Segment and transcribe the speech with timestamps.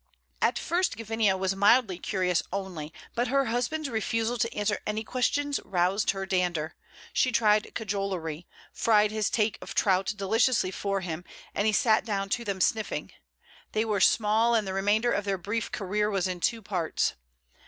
[0.41, 5.59] At first Gavinia was mildly curious only, but her husband's refusal to answer any questions
[5.63, 6.73] roused her dander.
[7.13, 12.29] She tried cajolery, fried his take of trout deliciously for him, and he sat down
[12.29, 13.11] to them sniffing.
[13.73, 17.13] They were small, and the remainder of their brief career was in two parts.